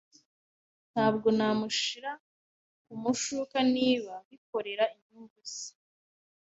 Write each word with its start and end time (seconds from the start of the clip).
Ntabwo 0.93 1.27
namushira 1.37 2.11
kumushuka 2.85 3.57
niba 3.75 4.13
bikorera 4.29 4.85
inyungu 4.97 5.39
ze. 5.53 5.69